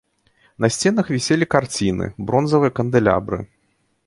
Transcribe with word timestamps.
На 0.63 0.69
сценах 0.77 1.11
віселі 1.15 1.49
карціны, 1.57 2.09
бронзавыя 2.31 2.77
кандэлябры. 2.81 3.39